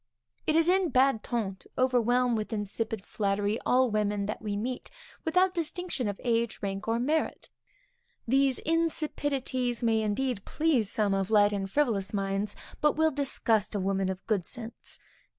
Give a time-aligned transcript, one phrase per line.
[0.47, 4.89] It is in bad ton to overwhelm with insipid flattery all women that we meet,
[5.23, 7.51] without distinction of age, rank or merit.
[8.27, 13.79] These insipidities may indeed please some of light and frivolous minds, but will disgust a
[13.79, 14.99] woman of good sense.